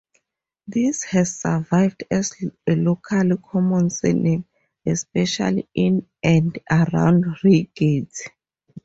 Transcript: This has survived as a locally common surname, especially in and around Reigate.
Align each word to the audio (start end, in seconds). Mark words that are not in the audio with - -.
This 0.65 1.03
has 1.03 1.35
survived 1.39 2.05
as 2.09 2.33
a 2.67 2.75
locally 2.75 3.37
common 3.37 3.91
surname, 3.91 4.45
especially 4.83 5.69
in 5.75 6.07
and 6.23 6.57
around 6.71 7.23
Reigate. 7.43 8.11